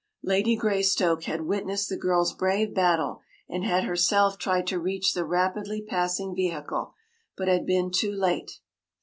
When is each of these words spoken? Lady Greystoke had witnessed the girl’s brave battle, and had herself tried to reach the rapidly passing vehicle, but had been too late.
Lady 0.23 0.55
Greystoke 0.55 1.25
had 1.25 1.41
witnessed 1.45 1.87
the 1.87 1.95
girl’s 1.95 2.33
brave 2.33 2.73
battle, 2.73 3.21
and 3.47 3.63
had 3.63 3.83
herself 3.83 4.39
tried 4.39 4.65
to 4.65 4.79
reach 4.79 5.13
the 5.13 5.25
rapidly 5.25 5.79
passing 5.79 6.33
vehicle, 6.35 6.95
but 7.37 7.47
had 7.47 7.67
been 7.67 7.91
too 7.91 8.11
late. 8.11 8.61